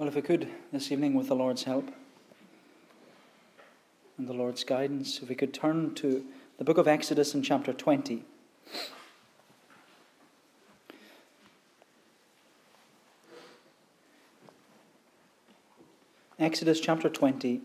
[0.00, 1.86] Well, if we could this evening, with the Lord's help
[4.16, 6.24] and the Lord's guidance, if we could turn to
[6.56, 8.24] the book of Exodus in chapter 20.
[16.38, 17.60] Exodus chapter 20,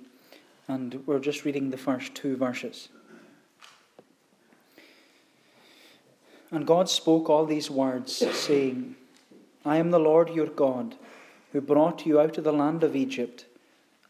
[0.67, 2.89] and we're just reading the first two verses.
[6.51, 8.97] And God spoke all these words, saying,
[9.63, 10.95] I am the Lord your God
[11.55, 13.45] who brought you out of the land of Egypt,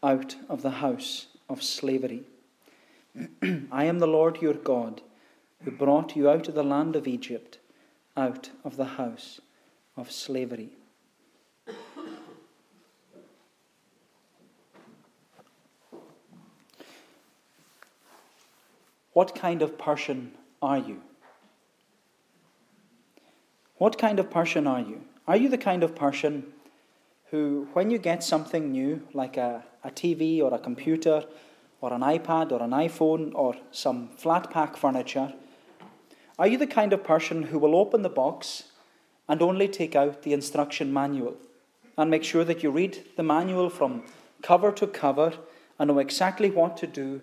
[0.02, 2.24] out of the house of slavery.
[3.70, 5.00] I am the Lord your God,
[5.62, 7.58] who brought you out of the land of Egypt,
[8.16, 9.40] out of the house
[9.96, 10.70] of slavery.
[19.12, 21.00] What kind of person are you?
[23.76, 25.02] What kind of person are you?
[25.28, 26.52] Are you the kind of person
[27.36, 31.24] who, when you get something new, like a, a TV or a computer
[31.82, 35.34] or an iPad or an iPhone or some flat pack furniture,
[36.38, 38.64] are you the kind of person who will open the box
[39.28, 41.36] and only take out the instruction manual
[41.98, 44.04] and make sure that you read the manual from
[44.42, 45.34] cover to cover
[45.78, 47.20] and know exactly what to do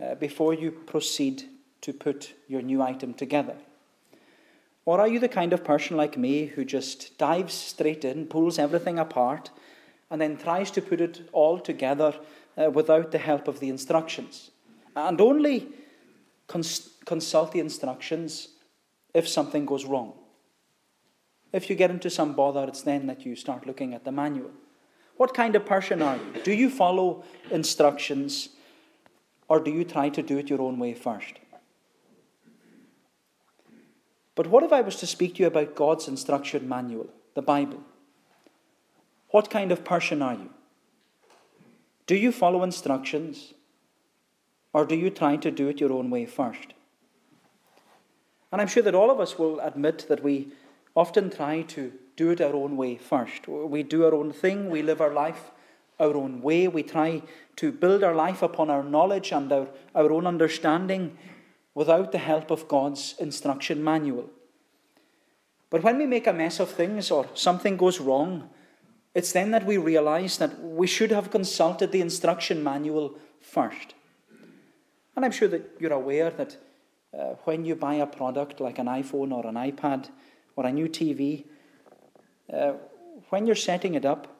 [0.00, 1.42] uh, before you proceed
[1.80, 3.56] to put your new item together?
[4.86, 8.58] Or are you the kind of person like me who just dives straight in, pulls
[8.58, 9.50] everything apart,
[10.10, 12.14] and then tries to put it all together
[12.56, 14.52] uh, without the help of the instructions?
[14.94, 15.68] And only
[16.46, 18.48] cons- consult the instructions
[19.12, 20.12] if something goes wrong.
[21.52, 24.50] If you get into some bother, it's then that you start looking at the manual.
[25.16, 26.42] What kind of person are you?
[26.44, 28.50] Do you follow instructions
[29.48, 31.34] or do you try to do it your own way first?
[34.36, 37.82] But what if I was to speak to you about God's instruction manual, the Bible?
[39.30, 40.50] What kind of person are you?
[42.06, 43.54] Do you follow instructions
[44.72, 46.74] or do you try to do it your own way first?
[48.52, 50.48] And I'm sure that all of us will admit that we
[50.94, 53.48] often try to do it our own way first.
[53.48, 55.50] We do our own thing, we live our life
[55.98, 57.22] our own way, we try
[57.56, 61.16] to build our life upon our knowledge and our, our own understanding
[61.74, 64.28] without the help of God's instruction manual.
[65.70, 68.48] But when we make a mess of things or something goes wrong,
[69.14, 73.94] it's then that we realize that we should have consulted the instruction manual first.
[75.16, 76.56] And I'm sure that you're aware that
[77.18, 80.10] uh, when you buy a product like an iPhone or an iPad
[80.54, 81.44] or a new TV,
[82.52, 82.72] uh,
[83.30, 84.36] when you're setting it up,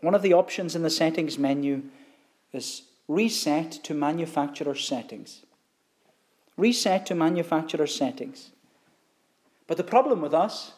[0.00, 1.82] one of the options in the settings menu
[2.52, 5.44] is reset to manufacturer settings.
[6.56, 8.50] Reset to manufacturer settings.
[9.66, 10.72] But the problem with us,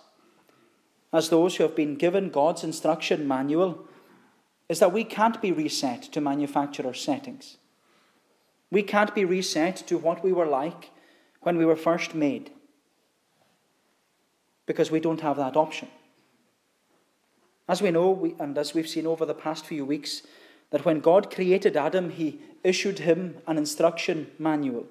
[1.12, 3.86] as those who have been given God's instruction manual,
[4.68, 7.58] is that we can't be reset to manufacturer settings.
[8.70, 10.90] We can't be reset to what we were like
[11.42, 12.50] when we were first made
[14.66, 15.88] because we don't have that option.
[17.68, 20.22] As we know, we, and as we've seen over the past few weeks,
[20.70, 24.86] that when God created Adam, he issued him an instruction manual.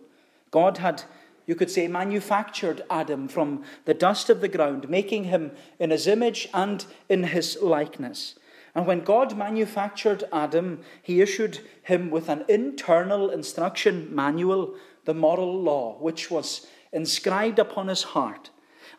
[0.51, 1.03] God had,
[1.45, 6.07] you could say, manufactured Adam from the dust of the ground, making him in his
[6.07, 8.35] image and in his likeness.
[8.75, 15.61] And when God manufactured Adam, he issued him with an internal instruction manual, the moral
[15.61, 18.49] law, which was inscribed upon his heart.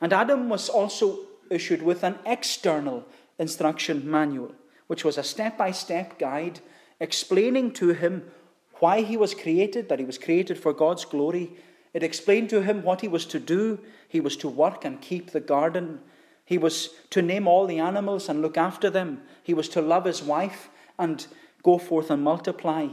[0.01, 3.05] And Adam was also issued with an external
[3.39, 4.55] instruction manual,
[4.87, 6.61] which was a step by step guide
[7.01, 8.31] explaining to him
[8.79, 11.51] why he was created, that he was created for God's glory.
[11.95, 13.79] It explained to him what he was to do.
[14.09, 16.01] He was to work and keep the garden.
[16.45, 19.23] He was to name all the animals and look after them.
[19.43, 20.69] He was to love his wife
[20.99, 21.27] and
[21.63, 22.89] go forth and multiply.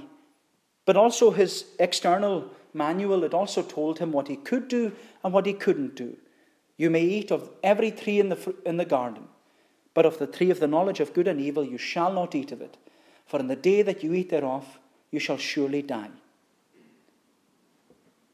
[0.86, 4.94] But also his external manual, it also told him what he could do
[5.24, 6.16] and what he couldn't do.
[6.78, 9.28] You may eat of every tree in the, in the garden,
[9.94, 12.52] but of the tree of the knowledge of good and evil you shall not eat
[12.52, 12.78] of it.
[13.26, 14.80] For in the day that you eat thereof,
[15.12, 16.09] you shall surely die.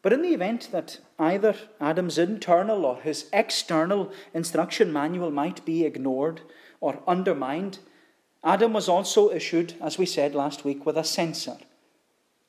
[0.01, 5.85] But in the event that either Adam's internal or his external instruction manual might be
[5.85, 6.41] ignored
[6.79, 7.79] or undermined,
[8.43, 11.57] Adam was also issued, as we said last week, with a sensor,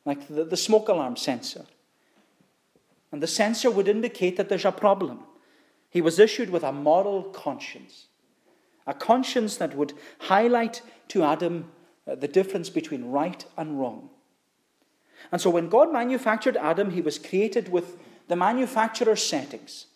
[0.04, 1.64] like the, the smoke alarm sensor.
[3.10, 5.24] And the sensor would indicate that there's a problem.
[5.88, 8.08] He was issued with a moral conscience,
[8.86, 11.70] a conscience that would highlight to Adam
[12.06, 14.10] uh, the difference between right and wrong.
[15.30, 17.98] And so when God manufactured Adam, he was created with
[18.28, 19.86] the manufacturer's settings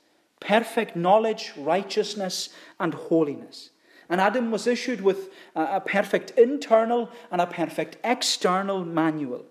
[0.41, 2.49] perfect knowledge, righteousness,
[2.81, 3.71] and holiness.
[4.09, 9.45] And Adam was issued with a perfect internal and a perfect external manual,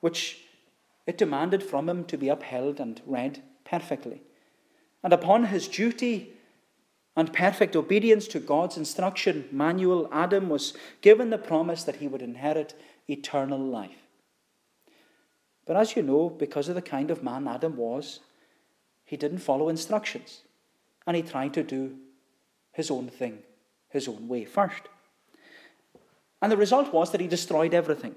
[0.00, 0.44] which
[1.06, 4.20] it demanded from him to be upheld and read perfectly.
[5.02, 6.34] And upon his duty
[7.16, 12.22] and perfect obedience to God's instruction manual, Adam was given the promise that he would
[12.22, 12.74] inherit
[13.08, 14.07] eternal life.
[15.68, 18.20] But as you know, because of the kind of man Adam was,
[19.04, 20.40] he didn't follow instructions
[21.06, 21.94] and he tried to do
[22.72, 23.40] his own thing,
[23.90, 24.82] his own way first.
[26.40, 28.14] And the result was that he destroyed everything.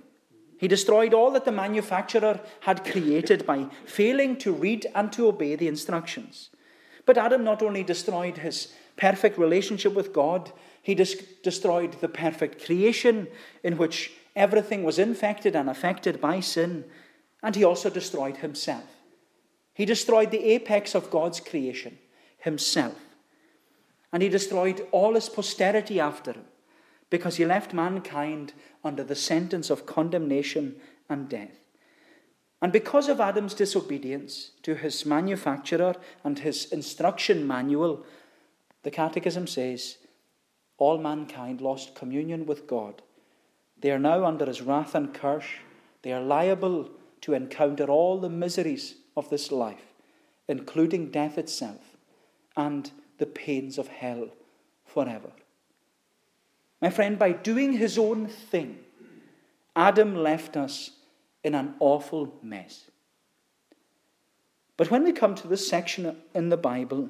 [0.60, 5.56] He destroyed all that the manufacturer had created by failing to read and to obey
[5.56, 6.52] the instructions.
[7.06, 12.64] But Adam not only destroyed his perfect relationship with God, he dis- destroyed the perfect
[12.64, 13.28] creation
[13.62, 16.86] in which everything was infected and affected by sin,
[17.44, 18.84] and he also destroyed himself.
[19.74, 21.98] He destroyed the apex of God's creation,
[22.40, 23.00] himself.
[24.14, 26.46] And he destroyed all his posterity after him
[27.10, 28.54] because he left mankind
[28.84, 30.76] under the sentence of condemnation
[31.10, 31.58] and death.
[32.62, 38.06] And because of Adam's disobedience to his manufacturer and his instruction manual,
[38.84, 39.98] the Catechism says,
[40.78, 43.02] all mankind lost communion with God.
[43.80, 45.46] They are now under his wrath and curse.
[46.02, 46.90] They are liable
[47.22, 49.94] to encounter all the miseries of this life,
[50.48, 51.96] including death itself
[52.58, 54.30] and the pains of hell
[54.86, 55.32] forever.
[56.82, 58.80] My friend, by doing his own thing,
[59.76, 60.92] Adam left us
[61.44, 62.90] in an awful mess.
[64.78, 67.10] But when we come to this section in the Bible,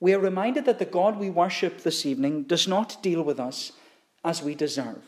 [0.00, 3.72] we are reminded that the God we worship this evening does not deal with us
[4.24, 5.02] as we deserve,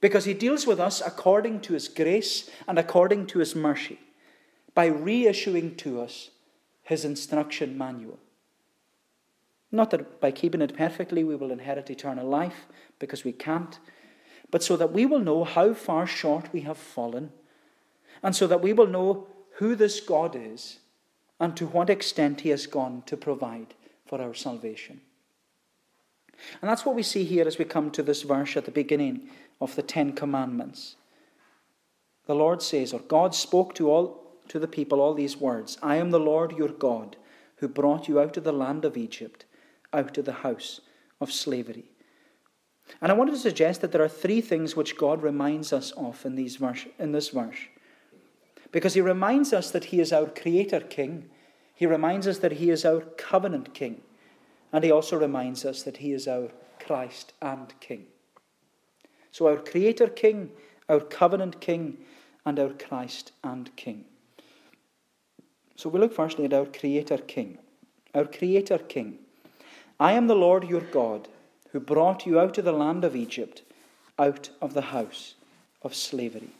[0.00, 3.98] because he deals with us according to his grace and according to his mercy,
[4.74, 6.30] by reissuing to us
[6.82, 8.18] his instruction manual.
[9.70, 12.66] Not that by keeping it perfectly we will inherit eternal life,
[12.98, 13.78] because we can't,
[14.50, 17.32] but so that we will know how far short we have fallen,
[18.22, 20.78] and so that we will know who this God is
[21.40, 23.74] and to what extent he has gone to provide
[24.06, 25.00] for our salvation.
[26.62, 29.28] And that's what we see here as we come to this verse at the beginning
[29.60, 30.96] of the Ten Commandments.
[32.26, 35.96] The Lord says, or God spoke to all to the people all these words I
[35.96, 37.16] am the Lord your God,
[37.56, 39.44] who brought you out of the land of Egypt,
[39.92, 40.80] out of the house
[41.20, 41.84] of slavery.
[43.00, 46.24] And I wanted to suggest that there are three things which God reminds us of
[46.24, 47.58] in, these verse, in this verse.
[48.72, 51.28] Because he reminds us that he is our creator king,
[51.74, 54.00] he reminds us that he is our covenant king,
[54.72, 56.48] and he also reminds us that he is our
[56.84, 58.06] Christ and king.
[59.38, 60.50] So, our creator king,
[60.88, 61.98] our covenant king,
[62.44, 64.04] and our Christ and king.
[65.76, 67.58] So, we look firstly at our creator king.
[68.16, 69.20] Our creator king.
[70.00, 71.28] I am the Lord your God
[71.70, 73.62] who brought you out of the land of Egypt,
[74.18, 75.36] out of the house
[75.82, 76.50] of slavery.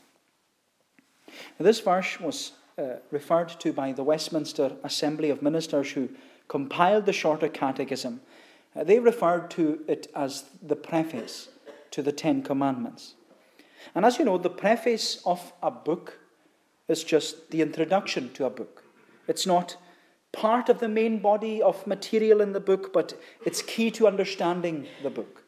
[1.59, 6.11] Now, this verse was uh, referred to by the Westminster Assembly of Ministers who
[6.47, 8.21] compiled the Shorter Catechism.
[8.77, 11.49] Uh, they referred to it as the preface
[11.99, 13.17] to the Ten Commandments.
[13.93, 16.21] And as you know, the preface of a book
[16.87, 18.85] is just the introduction to a book.
[19.27, 19.77] It's not
[20.31, 24.87] part of the main body of material in the book, but it's key to understanding
[25.03, 25.43] the book.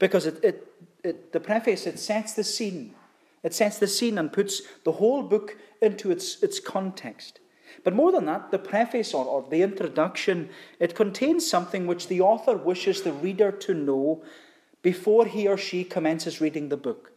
[0.00, 0.66] Because it, it,
[1.04, 2.96] it, the preface, it sets the scene.
[3.44, 7.38] It sets the scene and puts the whole book into its, its context.
[7.84, 12.20] But more than that, the preface or, or the introduction, it contains something which the
[12.20, 14.24] author wishes the reader to know
[14.82, 17.12] before he or she commences reading the book.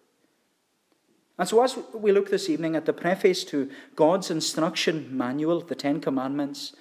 [1.38, 5.76] And so, as we look this evening at the preface to God's instruction manual, the
[5.76, 6.74] Ten Commandments,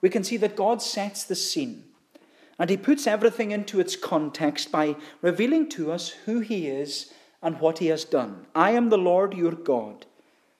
[0.00, 1.84] we can see that God sets the scene
[2.58, 7.60] and He puts everything into its context by revealing to us who He is and
[7.60, 8.46] what He has done.
[8.54, 10.06] I am the Lord your God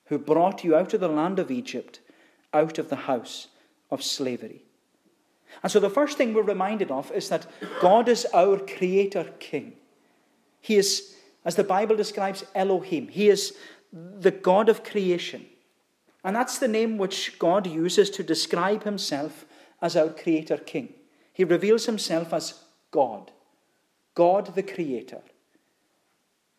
[0.07, 2.00] who brought you out of the land of Egypt,
[2.53, 3.49] out of the house
[3.91, 4.66] of slavery.
[5.67, 7.45] And so, the first thing we're reminded of is that
[7.81, 9.73] God is our Creator King.
[10.61, 13.09] He is as the Bible describes Elohim.
[13.09, 13.53] He is
[13.93, 15.45] the God of creation.
[16.23, 19.45] And that's the name which God uses to describe himself
[19.83, 20.95] as our Creator King.
[21.33, 23.33] He reveals himself as God,
[24.15, 25.23] God the Creator.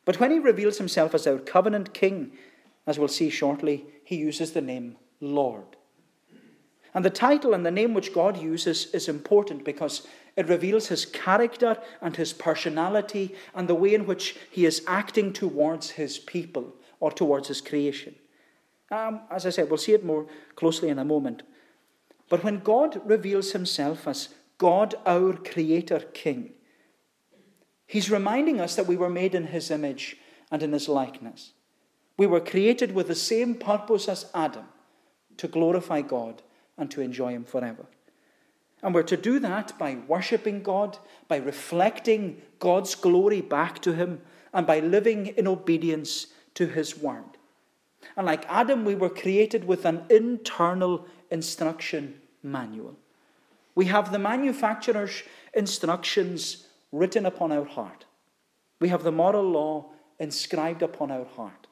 [0.04, 2.34] But when he reveals himself as our covenant King,
[2.86, 5.77] as we'll see shortly, he uses the name Lord.
[6.98, 11.06] And the title and the name which God uses is important because it reveals his
[11.06, 16.74] character and his personality and the way in which he is acting towards his people
[17.00, 18.16] or towards his creation.
[18.90, 20.26] Um, as I said, we'll see it more
[20.56, 21.44] closely in a moment.
[22.30, 26.54] But when God reveals himself as God, our Creator King,
[27.86, 30.18] He's reminding us that we were made in His image
[30.50, 31.52] and in His likeness.
[32.18, 34.66] We were created with the same purpose as Adam
[35.38, 36.42] to glorify God
[36.78, 37.86] and to enjoy Him forever.
[38.84, 44.22] And we're to do that by worshipping God, by reflecting God's glory back to Him,
[44.54, 47.38] and by living in obedience to His word.
[48.16, 52.96] And like Adam, we were created with an internal instruction manual.
[53.76, 58.06] We have the manufacturer's instructions written upon our heart.
[58.80, 61.67] We have the moral law inscribed upon our heart.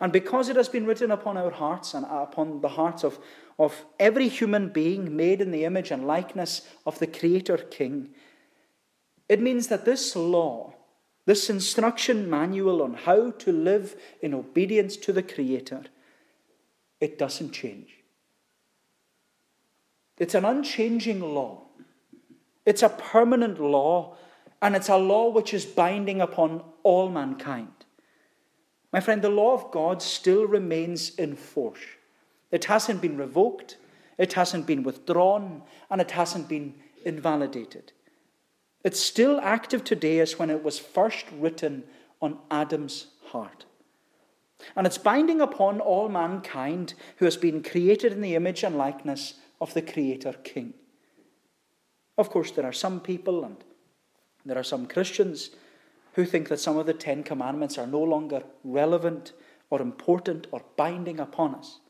[0.00, 3.18] And because it has been written upon our hearts and upon the hearts of,
[3.58, 8.10] of every human being made in the image and likeness of the Creator King,
[9.28, 10.74] it means that this law,
[11.26, 15.84] this instruction manual on how to live in obedience to the Creator,
[17.00, 18.04] it doesn't change.
[20.18, 21.62] It's an unchanging law.
[22.64, 24.16] It's a permanent law,
[24.62, 27.73] and it's a law which is binding upon all mankind.
[28.94, 31.80] My friend, the law of God still remains in force.
[32.52, 33.76] It hasn't been revoked,
[34.18, 36.74] it hasn't been withdrawn, and it hasn't been
[37.04, 37.90] invalidated.
[38.84, 41.82] It's still active today as when it was first written
[42.22, 43.64] on Adam's heart.
[44.76, 49.34] And it's binding upon all mankind who has been created in the image and likeness
[49.60, 50.72] of the Creator King.
[52.16, 53.56] Of course, there are some people and
[54.46, 55.50] there are some Christians
[56.14, 59.32] who think that some of the Ten Commandments are no longer relevant
[59.70, 61.80] or important or binding upon us.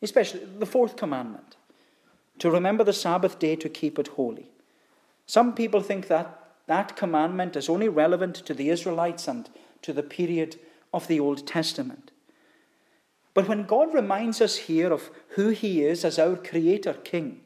[0.00, 1.56] Especially the fourth commandment
[2.38, 4.50] to remember the Sabbath day to keep it holy.
[5.26, 9.48] Some people think that that commandment is only relevant to the Israelites and
[9.82, 10.56] to the period
[10.92, 12.10] of the Old Testament.
[13.34, 17.40] But when God reminds us here of who He is as our Creator King,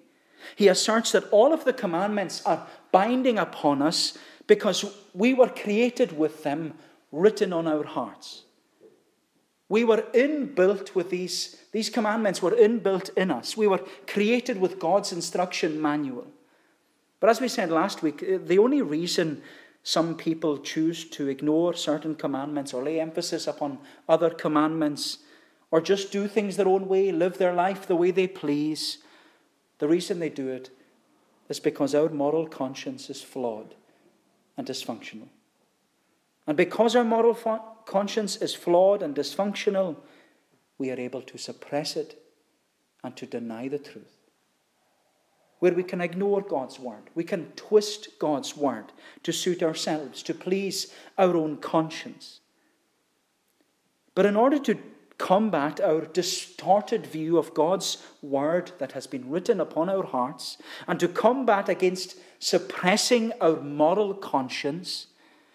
[0.56, 4.84] He asserts that all of the commandments are binding upon us because
[5.14, 6.74] we were created with them
[7.10, 8.42] written on our hearts.
[9.68, 13.56] We were inbuilt with these, these commandments, were inbuilt in us.
[13.56, 16.26] We were created with God's instruction manual.
[17.20, 19.42] But as we said last week, eh, the only reason
[19.82, 25.18] some people choose to ignore certain commandments or lay emphasis upon other commandments
[25.70, 28.98] or just do things their own way, live their life the way they please,
[29.78, 30.70] the reason they do it
[31.48, 33.74] is because our moral conscience is flawed
[34.56, 35.28] and dysfunctional.
[36.46, 37.34] And because our moral
[37.86, 39.96] conscience is flawed and dysfunctional,
[40.78, 42.20] we are able to suppress it
[43.04, 44.18] and to deny the truth.
[45.60, 48.86] Where we can ignore God's word, we can twist God's word
[49.22, 52.40] to suit ourselves, to please our own conscience.
[54.14, 54.78] But in order to
[55.18, 60.98] combat our distorted view of God's word that has been written upon our hearts, and
[60.98, 65.06] to combat against suppressing our moral conscience,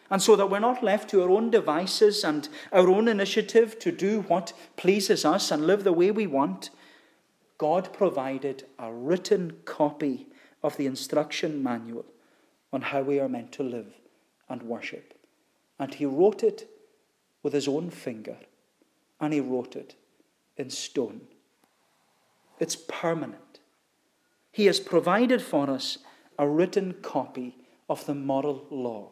[0.09, 3.91] and so that we're not left to our own devices and our own initiative to
[3.91, 6.69] do what pleases us and live the way we want,
[7.57, 10.27] God provided a written copy
[10.63, 12.05] of the instruction manual
[12.71, 13.93] on how we are meant to live
[14.47, 15.13] and worship.
[15.77, 16.69] And He wrote it
[17.43, 18.37] with His own finger
[19.19, 19.95] and he wrote it
[20.57, 21.21] in stone.
[22.59, 23.59] It's permanent.
[24.51, 25.99] He has provided for us
[26.37, 27.57] a written copy
[27.89, 29.11] of the moral law,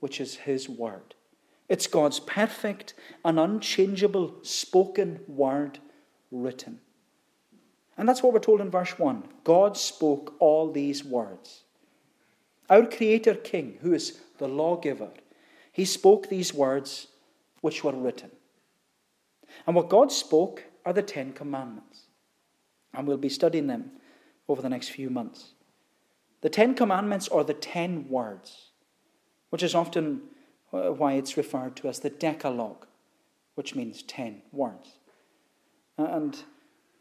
[0.00, 1.14] which is his word.
[1.68, 5.78] It's God's perfect and unchangeable spoken word
[6.30, 6.80] written.
[7.96, 9.24] And that's what we're told in verse 1.
[9.44, 11.64] God spoke all these words.
[12.68, 15.10] Our Creator King, who is the lawgiver,
[15.72, 17.08] he spoke these words
[17.60, 18.30] which were written.
[19.66, 22.06] And what God spoke are the Ten Commandments.
[22.94, 23.92] And we'll be studying them
[24.48, 25.52] over the next few months.
[26.42, 28.70] The Ten Commandments are the ten words,
[29.50, 30.22] which is often
[30.72, 32.86] uh, why it's referred to as the Decalogue,
[33.56, 34.98] which means ten words.
[35.98, 36.38] And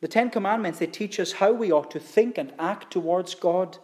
[0.02, 3.78] the Ten Commandments, they teach us how we ought to think and act towards God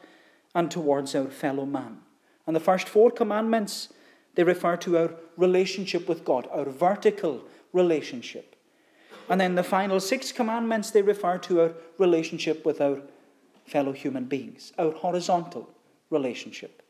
[0.54, 2.00] and towards our fellow man.
[2.48, 3.90] And the first four commandments,
[4.36, 7.44] they refer to our relationship with God, our vertical
[7.74, 8.56] relationship.
[9.30, 13.02] And then the final six commandments, they refer to our relationship with our
[13.66, 15.70] fellow human beings, our horizontal
[16.10, 16.82] relationship.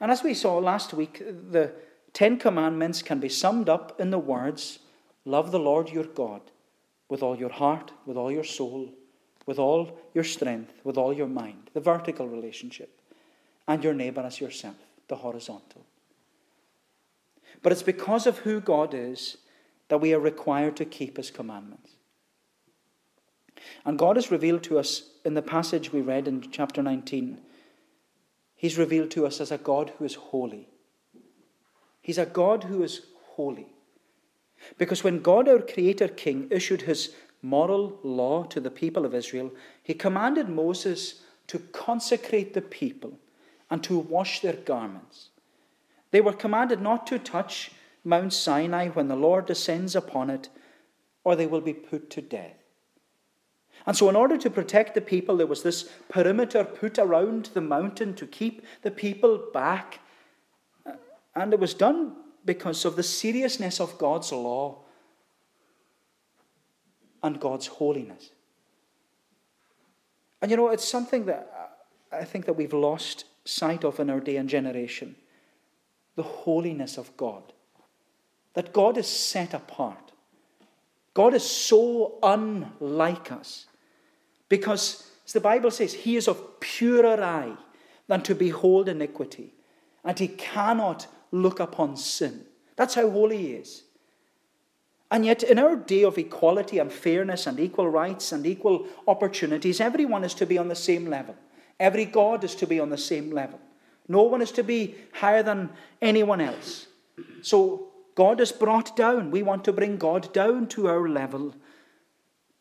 [0.00, 1.72] And as we saw last week, the
[2.12, 4.80] Ten Commandments can be summed up in the words
[5.26, 6.40] Love the Lord your God
[7.08, 8.88] with all your heart, with all your soul,
[9.44, 13.00] with all your strength, with all your mind, the vertical relationship,
[13.68, 14.76] and your neighbor as yourself,
[15.08, 15.84] the horizontal.
[17.62, 19.36] But it's because of who God is
[19.88, 21.90] that we are required to keep his commandments.
[23.84, 27.40] And God has revealed to us in the passage we read in chapter 19,
[28.54, 30.68] he's revealed to us as a God who is holy.
[32.00, 33.02] He's a God who is
[33.34, 33.68] holy.
[34.78, 39.50] Because when God, our Creator King, issued his moral law to the people of Israel,
[39.82, 43.18] he commanded Moses to consecrate the people
[43.70, 45.30] and to wash their garments.
[46.10, 47.70] They were commanded not to touch
[48.04, 50.48] Mount Sinai when the Lord descends upon it,
[51.24, 52.59] or they will be put to death.
[53.86, 57.60] And so, in order to protect the people, there was this perimeter put around the
[57.60, 60.00] mountain to keep the people back.
[61.34, 64.78] And it was done because of the seriousness of God's law
[67.22, 68.30] and God's holiness.
[70.42, 71.78] And you know, it's something that
[72.12, 75.16] I think that we've lost sight of in our day and generation
[76.16, 77.52] the holiness of God.
[78.54, 80.12] That God is set apart.
[81.14, 83.66] God is so unlike us
[84.50, 87.56] because, as the Bible says, He is of purer eye
[88.06, 89.54] than to behold iniquity,
[90.04, 92.44] and He cannot look upon sin.
[92.76, 93.84] That's how holy He is.
[95.10, 99.80] And yet, in our day of equality and fairness and equal rights and equal opportunities,
[99.80, 101.34] everyone is to be on the same level.
[101.80, 103.58] Every God is to be on the same level.
[104.06, 105.70] No one is to be higher than
[106.02, 106.86] anyone else.
[107.42, 109.30] So, God is brought down.
[109.30, 111.54] We want to bring God down to our level.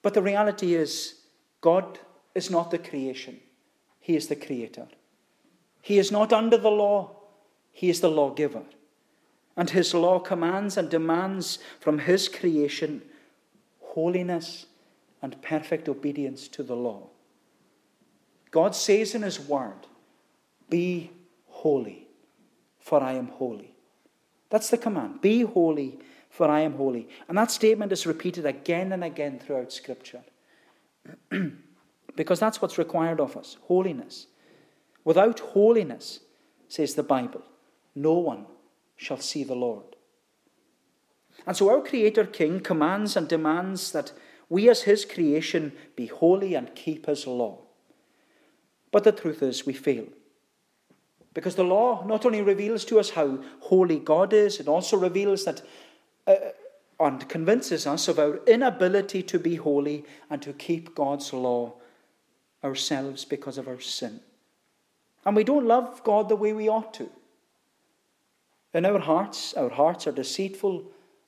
[0.01, 1.18] But the reality is,
[1.61, 1.99] God
[2.35, 3.39] is not the creation,
[3.99, 4.87] He is the creator.
[5.81, 7.15] He is not under the law,
[7.71, 8.63] He is the lawgiver
[9.59, 13.01] and his law commands and demands from his creation
[13.81, 14.67] holiness
[15.21, 17.09] and perfect obedience to the law.
[18.51, 19.85] God says in his word,
[20.69, 21.11] Be
[21.47, 22.07] holy,
[22.79, 23.73] for I am holy.
[24.49, 25.19] That's the command.
[25.19, 25.99] Be holy,
[26.29, 27.09] for I am holy.
[27.27, 30.21] And that statement is repeated again and again throughout Scripture.
[32.15, 34.27] because that's what's required of us holiness.
[35.03, 36.19] Without holiness,
[36.67, 37.43] says the Bible,
[37.95, 38.45] no one
[38.95, 39.95] shall see the Lord.
[41.47, 44.11] And so our Creator King commands and demands that
[44.49, 47.59] we, as His creation, be holy and keep His law.
[48.91, 50.05] But the truth is, we fail.
[51.33, 55.45] Because the law not only reveals to us how holy God is, it also reveals
[55.45, 55.61] that
[56.27, 56.35] uh,
[56.99, 61.73] and convinces us of our inability to be holy and to keep God's law
[62.63, 64.19] ourselves because of our sin.
[65.25, 67.09] And we don't love God the way we ought to.
[68.73, 70.83] In our hearts, our hearts are deceitful,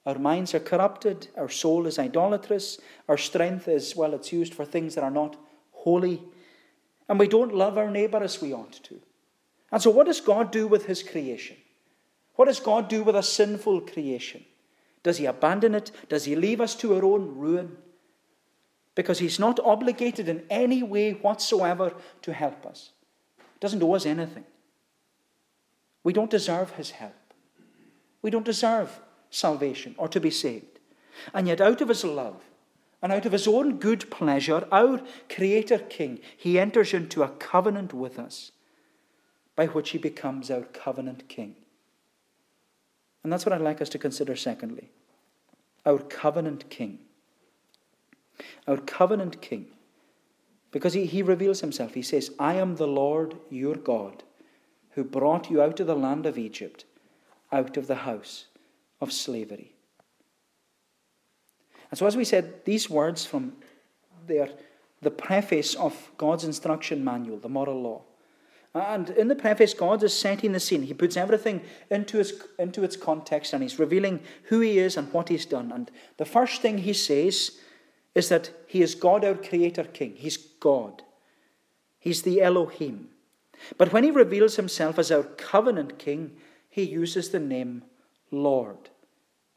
[0.05, 4.65] our minds are corrupted, our soul is idolatrous, our strength is, well, it's used for
[4.65, 5.37] things that are not
[5.71, 6.21] holy,
[7.07, 8.99] and we don't love our neighbour as we ought to.
[9.71, 11.57] And so, what does God do with his creation?
[12.35, 14.45] What does God do with a sinful creation?
[15.03, 15.91] Does he abandon it?
[16.09, 17.77] Does he leave us to our own ruin?
[18.93, 22.91] Because he's not obligated in any way whatsoever to help us.
[23.37, 24.45] He doesn't owe us anything.
[26.03, 27.13] We don't deserve his help.
[28.21, 30.79] We don't deserve salvation or to be saved.
[31.33, 32.41] And yet, out of his love
[33.01, 37.93] and out of his own good pleasure, our Creator King, he enters into a covenant
[37.93, 38.51] with us
[39.55, 41.55] by which he becomes our covenant King.
[43.23, 44.89] And that's what I'd like us to consider secondly
[45.85, 46.99] our covenant King.
[48.67, 49.67] Our covenant King.
[50.71, 51.95] Because he, he reveals himself.
[51.95, 54.23] He says, I am the Lord your God
[54.91, 56.85] who brought you out of the land of Egypt
[57.51, 58.45] out of the house
[58.99, 59.73] of slavery.
[61.89, 63.53] And so, as we said, these words from
[64.25, 64.49] there,
[65.01, 68.01] the preface of God's instruction manual, the moral law.
[68.73, 70.83] And in the preface, God is setting the scene.
[70.83, 75.11] He puts everything into its, into its context and he's revealing who he is and
[75.11, 75.71] what he's done.
[75.71, 77.59] And the first thing he says
[78.15, 80.13] is that he is God, our Creator King.
[80.15, 81.03] He's God.
[81.99, 83.09] He's the Elohim.
[83.77, 86.37] But when he reveals himself as our covenant King,
[86.69, 87.83] he uses the name
[88.31, 88.89] Lord,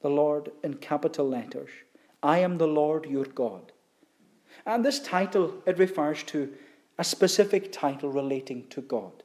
[0.03, 1.71] the Lord in capital letters.
[2.23, 3.73] I am the Lord your God.
[4.67, 6.53] And this title, it refers to
[6.99, 9.23] a specific title relating to God,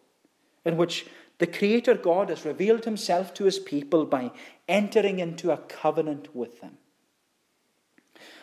[0.65, 1.05] in which
[1.37, 4.31] the Creator God has revealed himself to his people by
[4.67, 6.77] entering into a covenant with them.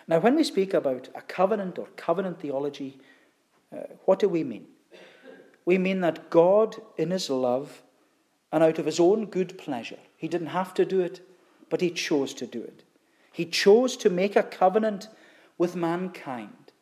[0.09, 2.99] Now, when we speak about a covenant or covenant theology,
[3.73, 4.67] uh, what do we mean?
[5.65, 7.83] We mean that God, in his love,
[8.53, 9.99] and out of his own good pleasure.
[10.17, 11.21] He didn't have to do it,
[11.69, 12.85] but he chose to do it.
[13.33, 15.09] He chose to make a covenant
[15.59, 16.73] with mankind,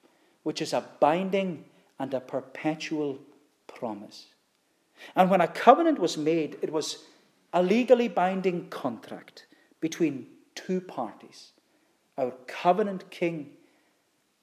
[0.43, 1.65] which is a binding
[1.99, 3.19] and a perpetual
[3.67, 4.27] promise.
[5.15, 7.05] And when a covenant was made, it was
[7.53, 9.47] a legally binding contract
[9.81, 11.53] between two parties
[12.17, 13.51] our covenant king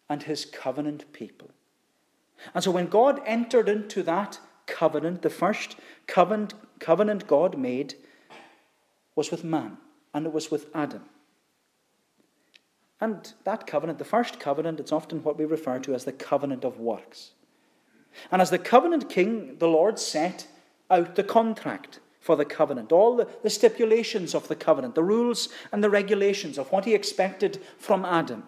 [0.09, 1.49] and his covenant people.
[2.53, 7.95] And so when God entered into that covenant, the first covenant, covenant God made,
[9.15, 9.77] was with man,
[10.13, 11.03] and it was with Adam.
[12.99, 16.65] And that covenant, the first covenant, it's often what we refer to as the covenant
[16.65, 17.31] of works.
[18.31, 20.47] And as the covenant king, the Lord set
[20.89, 25.49] out the contract for the covenant, all the, the stipulations of the covenant, the rules
[25.71, 28.43] and the regulations of what he expected from Adam.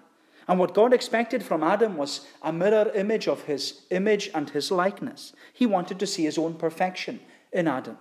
[0.48, 4.72] And what God expected from Adam was a mirror image of his image and his
[4.72, 5.34] likeness.
[5.54, 7.20] He wanted to see his own perfection
[7.52, 7.98] in Adam.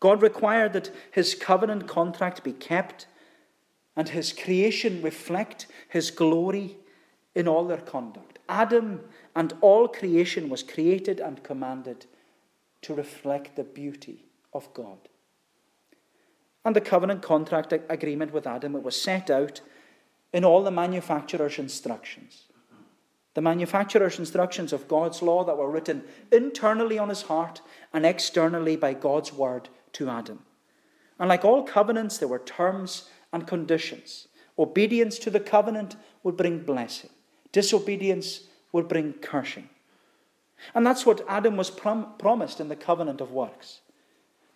[0.00, 3.06] God required that his covenant contract be kept
[3.96, 6.76] and his creation reflect his glory
[7.34, 8.38] in all their conduct.
[8.48, 9.00] Adam
[9.34, 12.06] and all creation was created and commanded
[12.82, 14.98] to reflect the beauty of God.
[16.64, 19.60] And the covenant contract agreement with Adam, it was set out
[20.32, 22.44] in all the manufacturer's instructions.
[23.34, 27.60] The manufacturer's instructions of God's law that were written internally on his heart
[27.92, 30.40] and externally by God's word to Adam.
[31.18, 34.28] And like all covenants, there were terms and conditions.
[34.58, 37.10] Obedience to the covenant would bring blessing,
[37.50, 38.42] disobedience
[38.74, 39.68] would bring cursing.
[40.74, 43.80] And that's what Adam was prom- promised in the covenant of works.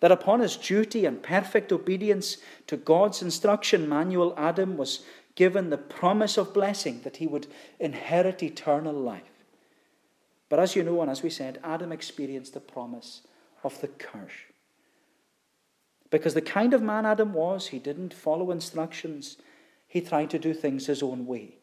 [0.01, 5.05] That upon his duty and perfect obedience to God's instruction manual, Adam was
[5.35, 7.47] given the promise of blessing that he would
[7.79, 9.45] inherit eternal life.
[10.49, 13.21] But as you know, and as we said, Adam experienced the promise
[13.63, 14.31] of the curse.
[16.09, 19.37] Because the kind of man Adam was, he didn't follow instructions,
[19.87, 21.58] he tried to do things his own way.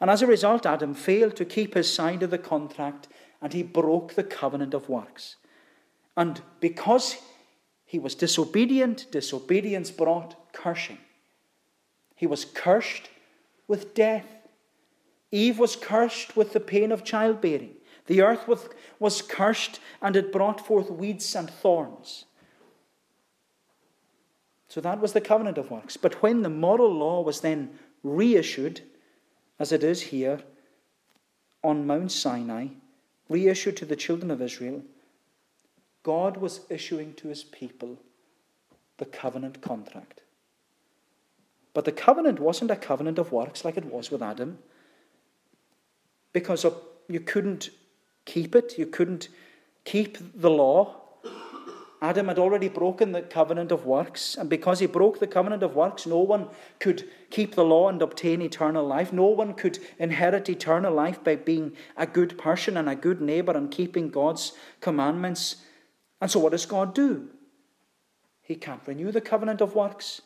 [0.00, 3.08] And as a result, Adam failed to keep his side of the contract
[3.40, 5.36] and he broke the covenant of works.
[6.16, 7.16] And because
[7.84, 10.98] he was disobedient, disobedience brought cursing.
[12.14, 13.10] He was cursed
[13.68, 14.26] with death.
[15.30, 17.74] Eve was cursed with the pain of childbearing.
[18.06, 18.48] The earth
[18.98, 22.24] was cursed and it brought forth weeds and thorns.
[24.68, 25.96] So that was the covenant of works.
[25.96, 28.82] But when the moral law was then reissued,
[29.58, 30.40] as it is here
[31.62, 32.68] on Mount Sinai,
[33.28, 34.82] reissued to the children of Israel,
[36.02, 37.98] God was issuing to his people
[38.98, 40.20] the covenant contract.
[41.74, 44.58] But the covenant wasn't a covenant of works like it was with Adam,
[46.32, 46.64] because
[47.08, 47.70] you couldn't
[48.24, 49.28] keep it, you couldn't
[49.84, 50.96] keep the law.
[52.06, 55.74] Adam had already broken the covenant of works, and because he broke the covenant of
[55.74, 59.12] works, no one could keep the law and obtain eternal life.
[59.12, 63.56] No one could inherit eternal life by being a good person and a good neighbor
[63.56, 65.56] and keeping God's commandments.
[66.20, 67.28] And so, what does God do?
[68.40, 70.22] He can't renew the covenant of works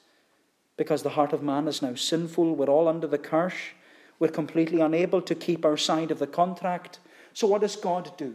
[0.77, 2.57] because the heart of man is now sinful.
[2.57, 3.73] We're all under the curse.
[4.19, 6.99] We're completely unable to keep our side of the contract.
[7.33, 8.35] So, what does God do?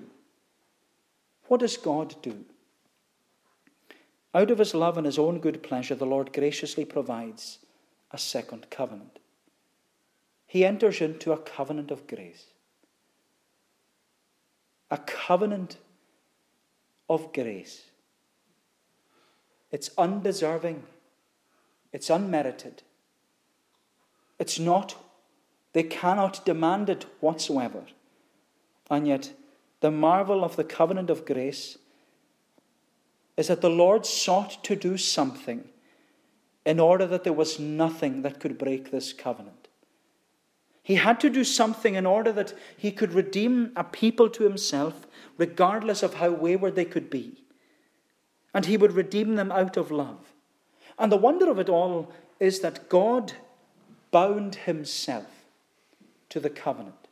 [1.48, 2.44] What does God do?
[4.36, 7.60] Out of his love and his own good pleasure, the Lord graciously provides
[8.12, 9.20] a second covenant.
[10.46, 12.48] He enters into a covenant of grace,
[14.92, 15.78] a covenant
[17.10, 17.84] of grace.
[19.72, 20.84] It's undeserving,
[21.94, 22.84] it's unmerited,
[24.38, 24.96] it's not,
[25.72, 27.86] they cannot demand it whatsoever.
[28.92, 29.32] And yet,
[29.80, 31.78] the marvel of the covenant of grace
[33.38, 35.66] is that the Lord sought to do something
[36.66, 39.68] in order that there was nothing that could break this covenant.
[40.82, 45.08] He had to do something in order that he could redeem a people to himself,
[45.38, 47.44] regardless of how wayward they could be.
[48.54, 50.34] And he would redeem them out of love.
[50.98, 53.34] And the wonder of it all is that God
[54.12, 55.26] bound himself
[56.30, 57.08] to the covenant.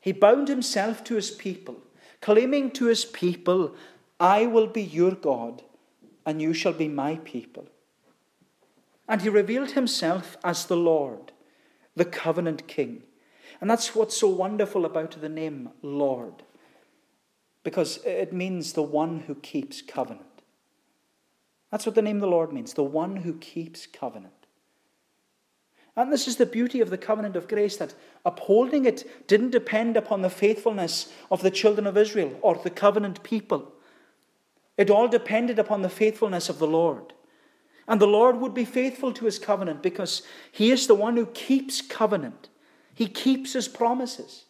[0.00, 1.76] He bound himself to his people,
[2.20, 3.74] claiming to his people
[4.20, 5.62] I will be your God,
[6.26, 7.68] and you shall be my people.
[9.08, 11.32] And he revealed himself as the Lord,
[11.96, 13.04] the covenant king.
[13.60, 16.42] And that's what's so wonderful about the name Lord,
[17.62, 20.24] because it means the one who keeps covenant.
[21.70, 24.32] That's what the name of the Lord means, the one who keeps covenant.
[25.96, 29.96] And this is the beauty of the covenant of grace that upholding it didn't depend
[29.96, 33.72] upon the faithfulness of the children of Israel or the covenant people.
[34.78, 37.12] It all depended upon the faithfulness of the Lord.
[37.88, 41.26] And the Lord would be faithful to his covenant because he is the one who
[41.26, 42.48] keeps covenant.
[42.94, 44.44] He keeps his promises.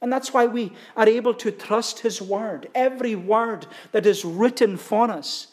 [0.00, 2.68] And that's why we are able to trust his word.
[2.74, 5.48] Every word that is written for us,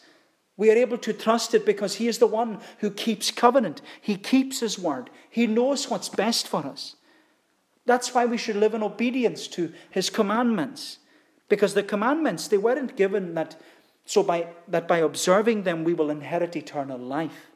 [0.56, 3.82] we are able to trust it because he is the one who keeps covenant.
[4.00, 5.10] He keeps his word.
[5.28, 6.96] He knows what's best for us.
[7.84, 10.98] That's why we should live in obedience to his commandments.
[11.48, 13.56] Because the commandments, they weren't given that
[14.06, 17.50] so by, that by observing them we will inherit eternal life.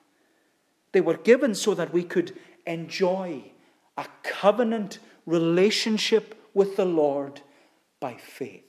[0.92, 2.36] They were given so that we could
[2.66, 3.44] enjoy
[3.96, 7.40] a covenant relationship with the Lord
[8.00, 8.64] by faith.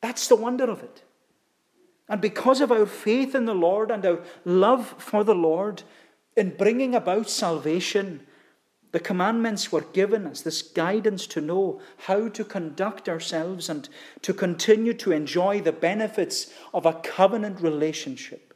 [0.00, 1.02] That's the wonder of it.
[2.08, 5.82] And because of our faith in the Lord and our love for the Lord
[6.36, 8.26] in bringing about salvation,
[8.94, 13.88] the commandments were given as this guidance to know how to conduct ourselves and
[14.22, 18.54] to continue to enjoy the benefits of a covenant relationship.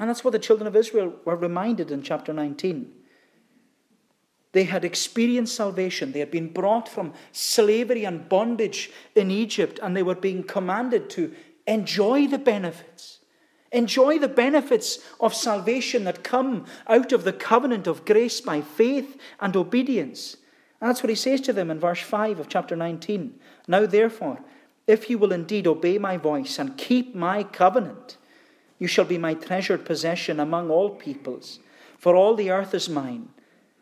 [0.00, 2.92] And that's what the children of Israel were reminded in chapter 19.
[4.50, 6.10] They had experienced salvation.
[6.10, 11.08] They had been brought from slavery and bondage in Egypt, and they were being commanded
[11.10, 11.32] to
[11.68, 13.17] enjoy the benefits.
[13.72, 19.20] Enjoy the benefits of salvation that come out of the covenant of grace by faith
[19.40, 20.36] and obedience.
[20.80, 23.38] And that's what he says to them in verse 5 of chapter 19.
[23.66, 24.40] Now, therefore,
[24.86, 28.16] if you will indeed obey my voice and keep my covenant,
[28.78, 31.58] you shall be my treasured possession among all peoples,
[31.98, 33.28] for all the earth is mine.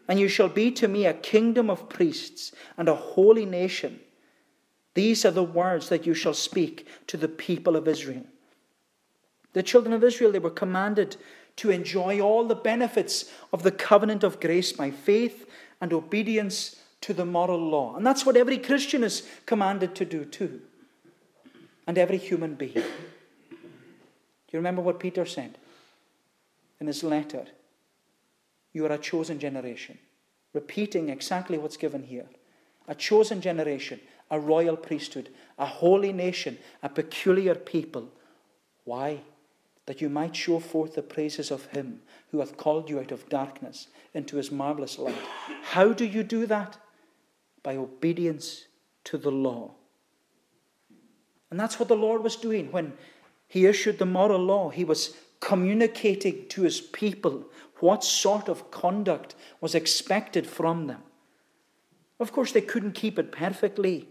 [0.09, 4.01] And you shall be to me a kingdom of priests and a holy nation.
[4.95, 8.25] These are the words that you shall speak to the people of Israel.
[9.57, 11.17] The children of Israel, they were commanded
[11.57, 15.49] to enjoy all the benefits of the covenant of grace by faith
[15.81, 17.97] and obedience to the moral law.
[17.97, 20.61] And that's what every Christian is commanded to do too,
[21.87, 22.75] and every human being.
[22.75, 22.83] Do
[24.53, 25.57] you remember what Peter said
[26.79, 27.47] in his letter?
[28.75, 29.97] You are a chosen generation.
[30.53, 32.27] Repeating exactly what's given here.
[32.89, 38.11] A chosen generation, a royal priesthood, a holy nation, a peculiar people.
[38.85, 39.23] Why?
[39.87, 43.29] That you might show forth the praises of him who hath called you out of
[43.29, 45.15] darkness into his marvelous light.
[45.63, 46.77] How do you do that?
[47.63, 48.67] By obedience
[49.05, 49.75] to the law.
[51.51, 52.95] And that's what the Lord was doing when
[53.47, 54.71] he issued the moral law.
[54.71, 57.45] He was communicating to his people
[57.81, 61.03] what sort of conduct was expected from them.
[62.19, 64.09] Of course, they couldn't keep it perfectly,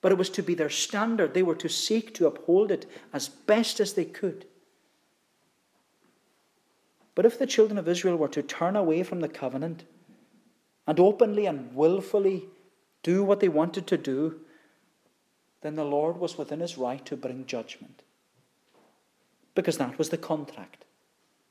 [0.00, 1.32] but it was to be their standard.
[1.32, 4.46] They were to seek to uphold it as best as they could.
[7.14, 9.84] But if the children of Israel were to turn away from the covenant
[10.86, 12.46] and openly and willfully
[13.02, 14.40] do what they wanted to do,
[15.60, 18.02] then the Lord was within his right to bring judgment
[19.54, 20.84] because that was the contract.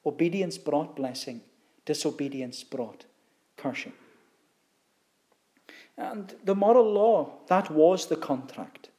[0.05, 1.41] Obedience brought blessing,
[1.85, 3.05] disobedience brought
[3.57, 3.93] cursing.
[5.97, 8.89] And the moral law, that was the contract.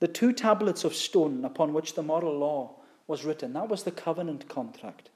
[0.00, 2.76] The two tablets of stone upon which the moral law
[3.12, 5.10] was written, that was the covenant contract.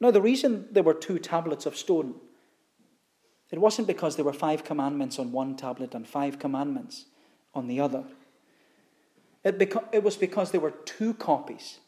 [0.00, 2.16] Now, the reason there were two tablets of stone,
[3.52, 7.04] it wasn't because there were five commandments on one tablet and five commandments
[7.54, 8.02] on the other.
[9.44, 11.78] It, beca- it was because there were two copies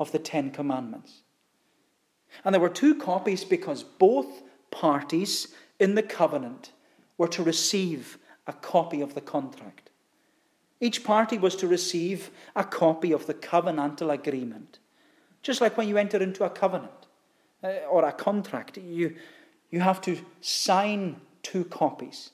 [0.00, 1.20] of the Ten Commandments.
[2.44, 6.72] And there were two copies because both parties in the covenant
[7.18, 8.16] were to receive
[8.46, 9.87] a copy of the contract.
[10.80, 14.78] Each party was to receive a copy of the covenantal agreement.
[15.42, 17.06] Just like when you enter into a covenant
[17.62, 19.16] uh, or a contract, you,
[19.70, 22.30] you have to sign two copies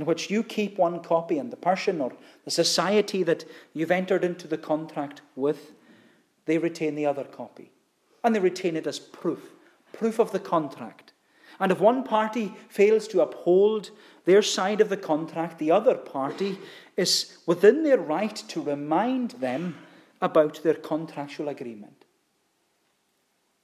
[0.00, 2.12] in which you keep one copy and the person or
[2.46, 5.72] the society that you've entered into the contract with,
[6.46, 7.70] they retain the other copy.
[8.24, 9.52] And they retain it as proof,
[9.92, 11.12] proof of the contract.
[11.58, 13.90] And if one party fails to uphold
[14.24, 16.58] their side of the contract, the other party
[17.00, 19.76] is within their right to remind them
[20.20, 22.04] about their contractual agreement.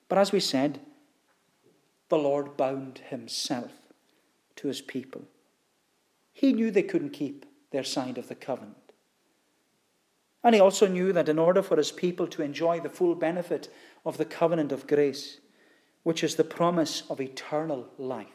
[0.09, 0.81] But as we said,
[2.09, 3.73] the Lord bound himself
[4.57, 5.23] to his people.
[6.33, 8.93] He knew they couldn't keep their side of the covenant.
[10.43, 13.69] And he also knew that in order for his people to enjoy the full benefit
[14.05, 15.41] of the covenant of grace,
[16.05, 18.29] which is the promise of eternal life,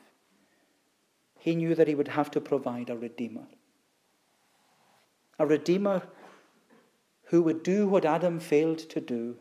[1.40, 3.48] he knew that he would have to provide a Redeemer.
[5.41, 6.04] A Redeemer
[7.23, 9.38] who would do what Adam failed to do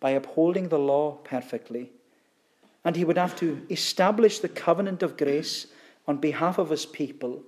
[0.00, 1.92] by upholding the law perfectly.
[2.82, 5.66] And he would have to establish the covenant of grace
[6.06, 7.42] on behalf of his people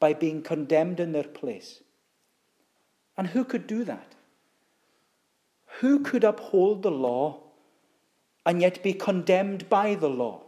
[0.00, 1.82] by being condemned in their place.
[3.18, 4.14] And who could do that?
[5.80, 7.40] Who could uphold the law
[8.46, 10.44] and yet be condemned by the law?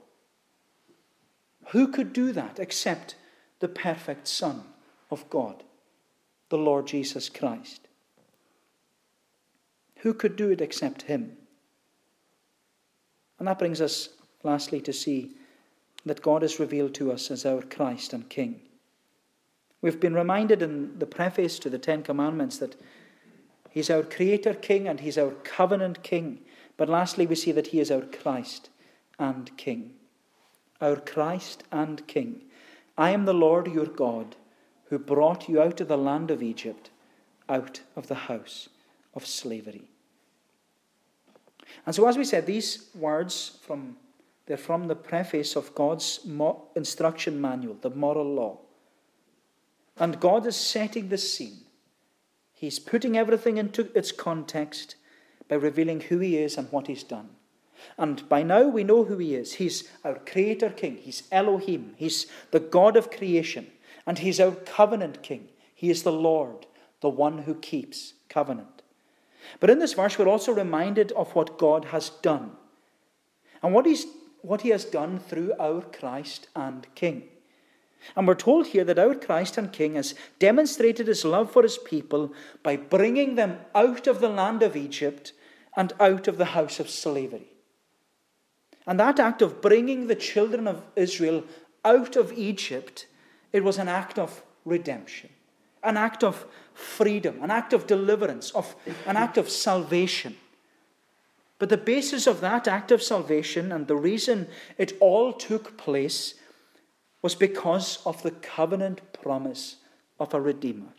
[1.72, 3.14] Who could do that except
[3.58, 4.62] the perfect Son
[5.10, 5.64] of God,
[6.48, 7.88] the Lord Jesus Christ?
[9.98, 11.36] Who could do it except Him?
[13.38, 14.10] And that brings us,
[14.42, 15.32] lastly, to see
[16.04, 18.60] that God is revealed to us as our Christ and King.
[19.80, 22.76] We've been reminded in the preface to the Ten Commandments that
[23.70, 26.40] He's our Creator King and He's our covenant King.
[26.76, 28.70] But lastly, we see that he is our Christ
[29.18, 29.92] and King.
[30.80, 32.42] Our Christ and King.
[32.98, 34.36] I am the Lord your God
[34.94, 36.90] who brought you out of the land of Egypt,
[37.48, 38.68] out of the house
[39.12, 39.90] of slavery.
[41.84, 43.96] And so, as we said, these words from
[44.46, 46.20] they're from the preface of God's
[46.76, 48.58] instruction manual, the moral law.
[49.96, 51.62] And God is setting the scene.
[52.52, 54.94] He's putting everything into its context
[55.48, 57.30] by revealing who He is and what He's done.
[57.98, 59.54] And by now we know who He is.
[59.54, 60.98] He's our Creator King.
[60.98, 61.94] He's Elohim.
[61.96, 63.66] He's the God of creation.
[64.06, 65.48] And He's our covenant King.
[65.74, 66.66] He is the Lord,
[67.00, 68.82] the one who keeps covenant.
[69.60, 72.52] But in this verse, we're also reminded of what God has done.
[73.62, 74.06] And what, he's,
[74.42, 77.24] what He has done through our Christ and King.
[78.16, 81.78] And we're told here that our Christ and King has demonstrated his love for his
[81.78, 85.32] people by bringing them out of the land of Egypt
[85.76, 87.48] and out of the house of slavery.
[88.86, 91.44] And that act of bringing the children of Israel
[91.84, 93.06] out of Egypt,
[93.54, 95.30] it was an act of redemption,
[95.84, 98.74] an act of freedom, an act of deliverance, of
[99.06, 100.36] an act of salvation.
[101.60, 106.34] But the basis of that act of salvation and the reason it all took place
[107.22, 109.76] was because of the covenant promise
[110.18, 110.92] of a Redeemer.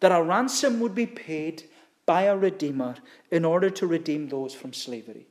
[0.00, 1.62] That a ransom would be paid
[2.04, 2.96] by a Redeemer
[3.30, 5.28] in order to redeem those from slavery.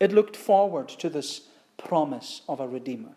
[0.00, 3.14] It looked forward to this promise of a Redeemer,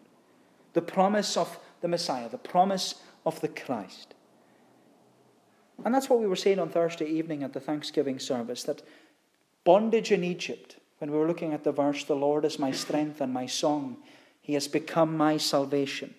[0.77, 4.13] the promise of the Messiah, the promise of the Christ.
[5.83, 8.83] And that's what we were saying on Thursday evening at the Thanksgiving service that
[9.63, 13.21] bondage in Egypt, when we were looking at the verse, The Lord is my strength
[13.21, 13.97] and my song,
[14.39, 16.13] he has become my salvation.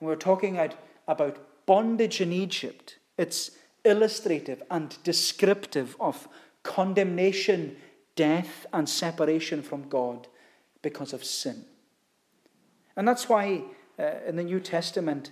[0.00, 0.58] And we're talking
[1.06, 2.98] about bondage in Egypt.
[3.16, 3.52] It's
[3.84, 6.26] illustrative and descriptive of
[6.64, 7.76] condemnation,
[8.16, 10.26] death, and separation from God
[10.82, 11.64] because of sin.
[12.96, 13.62] And that's why
[13.98, 15.30] uh, in the New Testament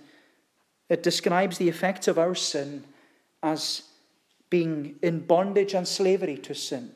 [0.89, 2.83] it describes the effects of our sin
[3.41, 3.83] as
[4.49, 6.91] being in bondage and slavery to sin.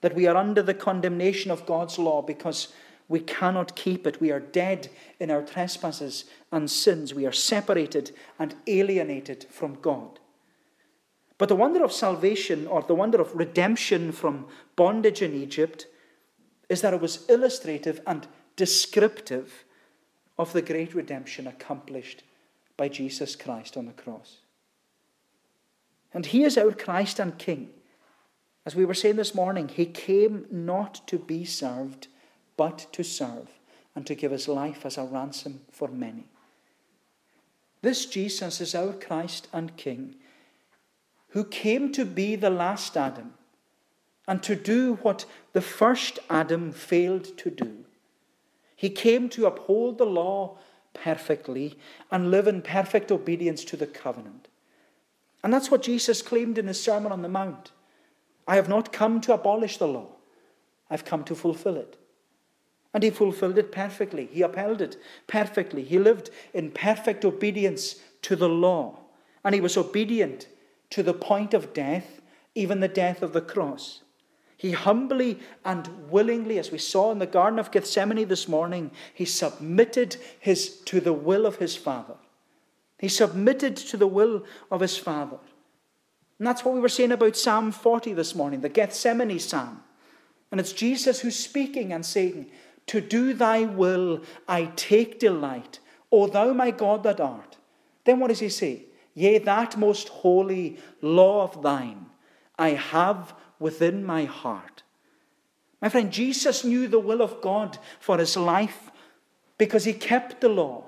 [0.00, 2.68] That we are under the condemnation of God's law because
[3.08, 4.20] we cannot keep it.
[4.20, 4.88] We are dead
[5.20, 7.12] in our trespasses and sins.
[7.12, 10.18] We are separated and alienated from God.
[11.36, 14.46] But the wonder of salvation, or the wonder of redemption from
[14.76, 15.86] bondage in Egypt,
[16.68, 19.64] is that it was illustrative and descriptive
[20.38, 22.22] of the great redemption accomplished
[22.76, 24.38] by Jesus Christ on the cross.
[26.12, 27.70] And He is our Christ and King.
[28.66, 32.08] As we were saying this morning, He came not to be served
[32.56, 33.48] but to serve
[33.94, 36.26] and to give his life as a ransom for many.
[37.82, 40.16] This Jesus is our Christ and King,
[41.28, 43.34] who came to be the last Adam
[44.26, 47.84] and to do what the first Adam failed to do.
[48.84, 50.58] He came to uphold the law
[50.92, 51.78] perfectly
[52.10, 54.48] and live in perfect obedience to the covenant.
[55.42, 57.72] And that's what Jesus claimed in his Sermon on the Mount.
[58.46, 60.08] I have not come to abolish the law,
[60.90, 61.96] I've come to fulfill it.
[62.92, 64.28] And he fulfilled it perfectly.
[64.30, 65.82] He upheld it perfectly.
[65.82, 68.98] He lived in perfect obedience to the law.
[69.42, 70.46] And he was obedient
[70.90, 72.20] to the point of death,
[72.54, 74.02] even the death of the cross.
[74.64, 79.26] He humbly and willingly, as we saw in the Garden of Gethsemane this morning, he
[79.26, 82.14] submitted his, to the will of his Father.
[82.98, 85.36] He submitted to the will of his Father.
[86.38, 89.82] And that's what we were saying about Psalm 40 this morning, the Gethsemane Psalm.
[90.50, 92.46] And it's Jesus who's speaking and saying,
[92.86, 95.78] to do thy will I take delight,
[96.10, 97.58] O thou my God that art.
[98.06, 98.86] Then what does he say?
[99.12, 102.06] Yea, that most holy law of thine
[102.58, 104.82] I have within my heart.
[105.80, 108.90] My friend, Jesus knew the will of God for his life
[109.58, 110.84] because he kept the law.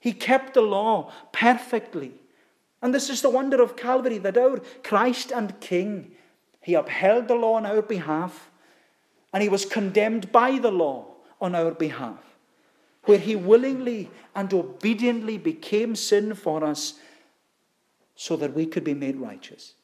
[0.00, 2.14] He kept the law perfectly.
[2.80, 6.12] And this is the wonder of Calvary that our Christ and King,
[6.62, 8.50] he upheld the law on our behalf
[9.32, 11.06] and he was condemned by the law
[11.40, 12.22] on our behalf,
[13.04, 16.94] where he willingly and obediently became sin for us
[18.14, 19.74] so that we could be made righteous.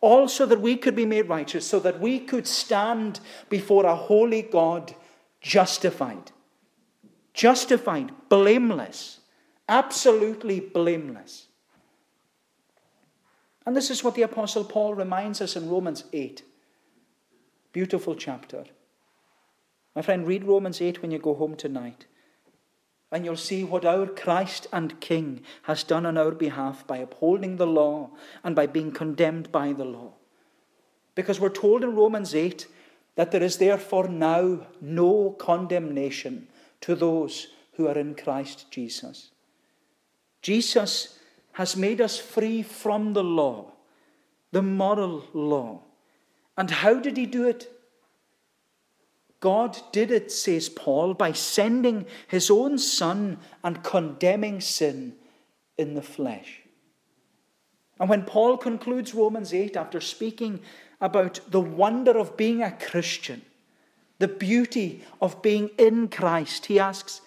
[0.00, 3.96] All so that we could be made righteous, so that we could stand before a
[3.96, 4.94] holy God
[5.40, 6.30] justified.
[7.34, 9.20] Justified, blameless,
[9.68, 11.46] absolutely blameless.
[13.66, 16.42] And this is what the Apostle Paul reminds us in Romans 8.
[17.72, 18.64] Beautiful chapter.
[19.94, 22.06] My friend, read Romans 8 when you go home tonight.
[23.10, 27.56] And you'll see what our Christ and King has done on our behalf by upholding
[27.56, 28.10] the law
[28.44, 30.12] and by being condemned by the law.
[31.14, 32.66] Because we're told in Romans 8
[33.16, 36.48] that there is therefore now no condemnation
[36.82, 39.30] to those who are in Christ Jesus.
[40.42, 41.18] Jesus
[41.52, 43.72] has made us free from the law,
[44.52, 45.80] the moral law.
[46.56, 47.72] And how did he do it?
[49.40, 55.14] God did it, says Paul, by sending his own Son and condemning sin
[55.76, 56.62] in the flesh.
[58.00, 60.60] And when Paul concludes Romans 8 after speaking
[61.00, 63.42] about the wonder of being a Christian,
[64.18, 67.20] the beauty of being in Christ, he asks,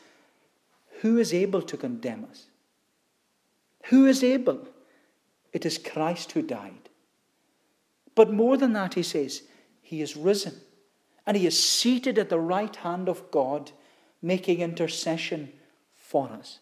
[1.01, 2.47] Who is able to condemn us?
[3.85, 4.67] Who is able?
[5.53, 6.89] It is Christ who died.
[8.15, 9.43] But more than that, he says,
[9.81, 10.59] He is risen
[11.25, 13.71] and He is seated at the right hand of God,
[14.21, 15.51] making intercession
[15.93, 16.59] for us.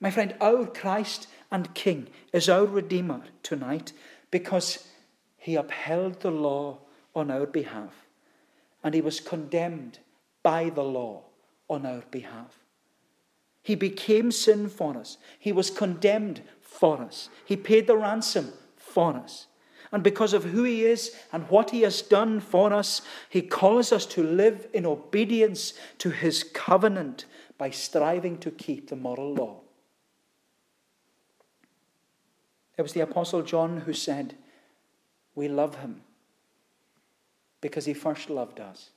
[0.00, 3.92] My friend, our Christ and King is our Redeemer tonight
[4.30, 4.86] because
[5.36, 6.78] He upheld the law
[7.14, 8.06] on our behalf
[8.84, 9.98] and He was condemned
[10.42, 11.24] by the law
[11.68, 12.58] on our behalf.
[13.62, 15.18] He became sin for us.
[15.38, 17.28] He was condemned for us.
[17.44, 19.46] He paid the ransom for us.
[19.90, 23.92] And because of who He is and what He has done for us, He calls
[23.92, 27.24] us to live in obedience to His covenant
[27.56, 29.60] by striving to keep the moral law.
[32.76, 34.36] It was the Apostle John who said,
[35.34, 36.02] We love Him
[37.60, 38.90] because He first loved us.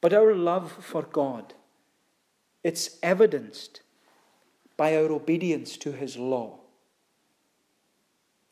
[0.00, 1.54] But our love for God,
[2.64, 3.82] it's evidenced
[4.76, 6.58] by our obedience to His law.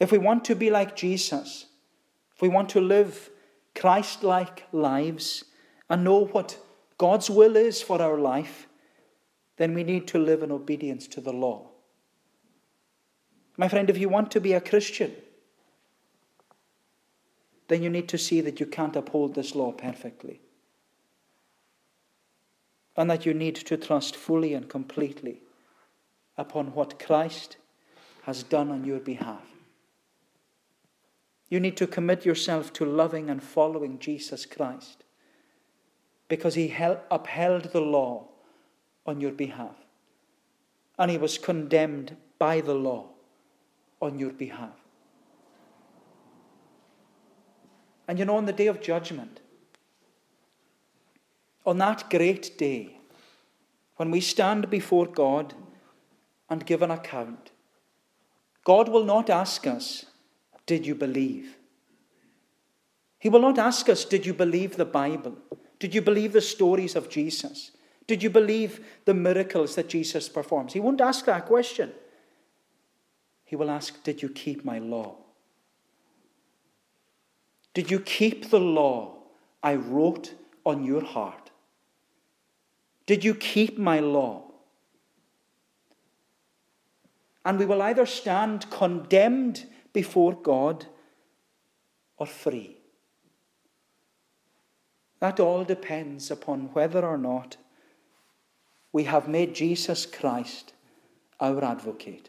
[0.01, 1.67] If we want to be like Jesus,
[2.35, 3.31] if we want to live
[3.75, 5.45] Christ like lives
[5.89, 6.59] and know what
[6.99, 8.67] God's will is for our life,
[9.57, 11.71] then we need to live in obedience to the law.
[13.57, 15.13] My friend, if you want to be a Christian,
[17.69, 20.41] then you need to see that you can't uphold this law perfectly.
[22.97, 25.41] And that you need to trust fully and completely
[26.37, 27.57] upon what Christ
[28.23, 29.54] has done on your behalf.
[31.55, 35.05] You need to commit yourself to loving and following Jesus Christ
[36.27, 38.27] because he held, upheld the law
[39.07, 39.77] on your behalf.
[40.99, 43.11] And he was condemned by the law
[44.03, 44.75] on your behalf.
[48.09, 49.39] And you know, on the day of judgment,
[51.65, 52.99] on that great day,
[53.95, 55.55] when we stand before God
[56.51, 57.53] and give an account,
[58.65, 60.07] God will not ask us,
[60.67, 61.57] did you believe?
[63.19, 65.37] He will not ask us, Did you believe the Bible?
[65.79, 67.71] Did you believe the stories of Jesus?
[68.07, 70.75] Did you believe the miracles that Jesus performs?
[70.75, 71.93] He won't ask that question.
[73.45, 75.17] He will ask, Did you keep my law?
[77.73, 79.17] Did you keep the law
[79.63, 80.35] I wrote
[80.65, 81.51] on your heart?
[83.07, 84.53] Did you keep my law?
[87.45, 90.85] And we will either stand condemned before God
[92.19, 92.77] or free.
[95.21, 97.57] That all depends upon whether or not
[98.93, 100.75] we have made Jesus Christ
[101.41, 102.29] our advocate.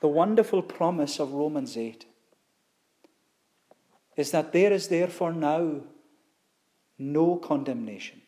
[0.00, 2.04] The wonderful promise of Romans 8
[4.16, 5.80] is that there is therefore now
[6.98, 8.20] no condemnation.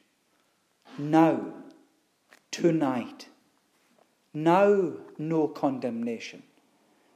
[0.99, 1.53] Now,
[2.51, 3.29] tonight
[4.37, 6.43] now no condemnation.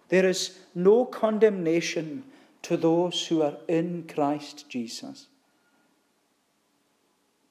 [0.08, 2.24] There is no condemnation
[2.62, 5.26] to those who are in Christ Jesus,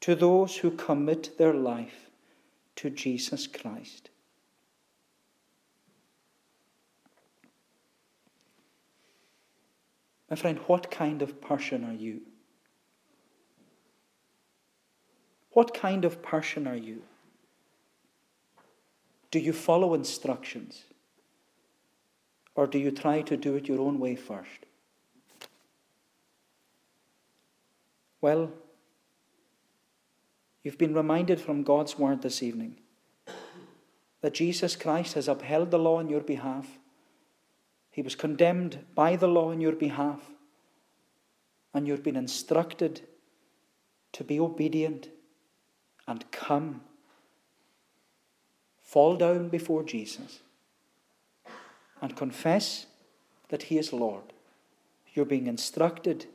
[0.01, 2.09] to those who commit their life
[2.78, 4.09] to Jesus Christ.
[10.32, 12.22] My friend, what kind of person are you?
[15.51, 17.03] What kind of person are you?
[19.32, 20.84] Do you follow instructions?
[22.55, 24.65] Or do you try to do it your own way first?
[28.21, 28.51] Well,
[30.63, 32.77] you've been reminded from God's word this evening
[34.21, 36.67] that Jesus Christ has upheld the law on your behalf.
[37.91, 40.21] He was condemned by the law on your behalf.
[41.73, 43.01] And you've been instructed
[44.11, 45.09] to be obedient
[46.07, 46.82] and come
[48.90, 50.40] fall down before Jesus
[52.02, 52.88] and confess
[53.50, 54.34] that He is Lord.
[55.14, 56.26] You're being instructed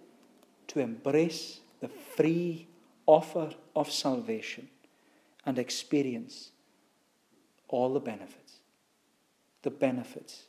[0.69, 2.67] to embrace the free
[3.07, 4.69] offer of salvation
[5.45, 6.51] and experience
[7.69, 8.45] all the benefits.
[9.65, 10.43] the benefits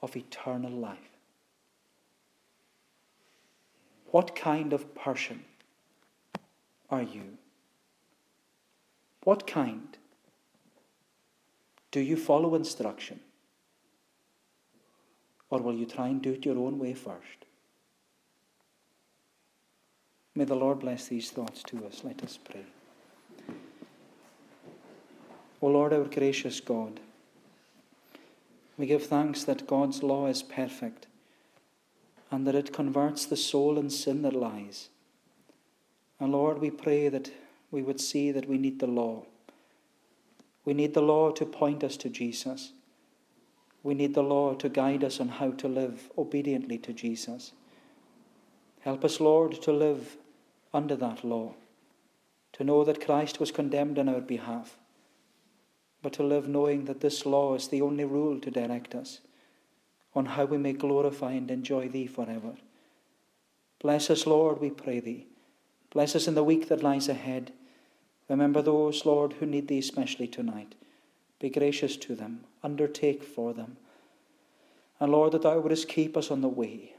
[0.00, 1.18] of eternal life.
[4.10, 5.44] What kind of person
[6.90, 7.36] are you?
[9.24, 9.98] What kind?
[11.90, 13.20] Do you follow instruction?
[15.50, 17.46] Or will you try and do it your own way first?
[20.34, 22.02] May the Lord bless these thoughts to us.
[22.04, 22.64] Let us pray.
[25.60, 27.00] O Lord, our gracious God,
[28.76, 31.08] we give thanks that God's law is perfect
[32.30, 34.90] and that it converts the soul in sin that lies.
[36.20, 37.32] And Lord, we pray that
[37.70, 39.24] we would see that we need the law.
[40.68, 42.72] We need the law to point us to Jesus.
[43.82, 47.52] We need the law to guide us on how to live obediently to Jesus.
[48.80, 50.18] Help us, Lord, to live
[50.74, 51.54] under that law,
[52.52, 54.76] to know that Christ was condemned on our behalf,
[56.02, 59.20] but to live knowing that this law is the only rule to direct us
[60.14, 62.56] on how we may glorify and enjoy Thee forever.
[63.80, 65.28] Bless us, Lord, we pray Thee.
[65.88, 67.52] Bless us in the week that lies ahead.
[68.28, 70.74] Remember those, Lord, who need Thee especially tonight.
[71.40, 73.76] Be gracious to them, undertake for them.
[75.00, 76.94] And Lord, that Thou wouldst keep us on the way.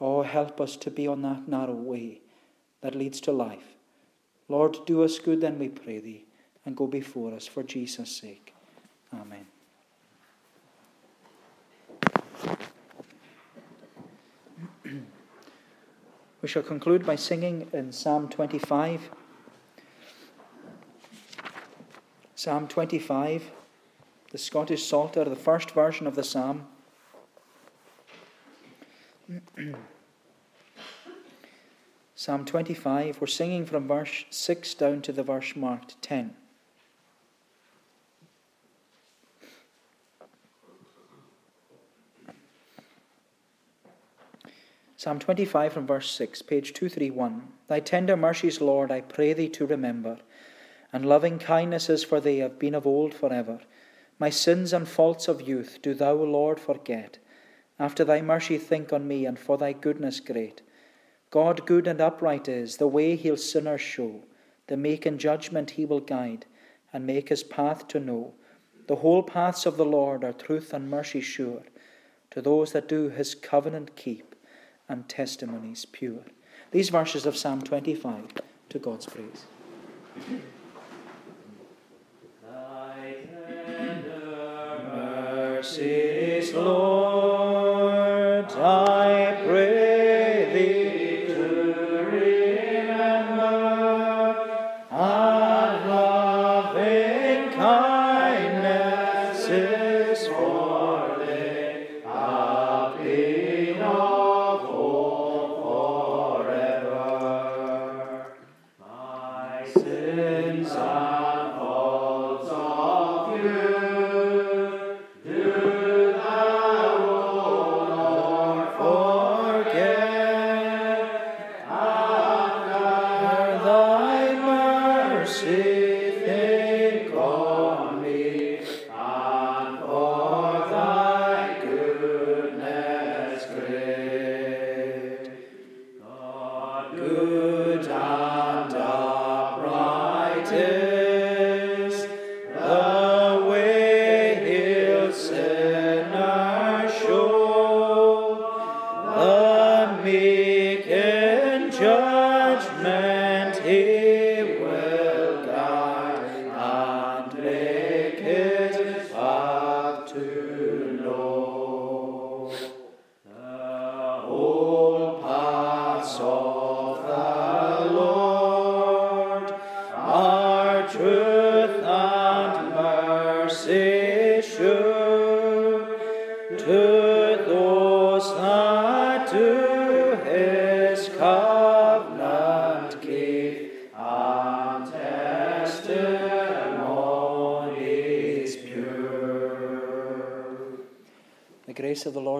[0.00, 2.20] Oh, help us to be on that narrow way
[2.82, 3.74] that leads to life.
[4.48, 6.24] Lord, do us good, then we pray Thee,
[6.64, 8.54] and go before us for Jesus' sake.
[9.14, 9.46] Amen.
[16.42, 19.10] we shall conclude by singing in Psalm 25.
[22.46, 23.50] Psalm 25,
[24.30, 26.68] the Scottish Psalter, the first version of the psalm.
[32.14, 36.36] Psalm 25, we're singing from verse 6 down to the verse marked 10.
[44.96, 47.48] Psalm 25 from verse 6, page 231.
[47.66, 50.18] Thy tender mercies, Lord, I pray thee to remember,
[50.92, 53.60] and loving kindnesses for thee have been of old forever.
[54.18, 57.18] My sins and faults of youth do thou, Lord, forget.
[57.78, 60.62] After thy mercy think on me, and for thy goodness great.
[61.30, 64.24] God good and upright is, the way he'll sinners show.
[64.68, 66.46] The meek in judgment he will guide,
[66.92, 68.34] and make his path to know.
[68.86, 71.62] The whole paths of the Lord are truth and mercy sure,
[72.30, 74.34] to those that do his covenant keep
[74.88, 76.24] and testimonies pure.
[76.70, 78.34] These verses of Psalm 25
[78.70, 79.44] to God's praise.
[85.66, 88.46] Mercies, Lord,